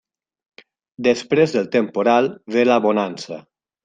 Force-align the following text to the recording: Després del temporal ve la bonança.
Després 1.07 1.53
del 1.55 1.69
temporal 1.75 2.31
ve 2.57 2.65
la 2.71 2.79
bonança. 2.87 3.39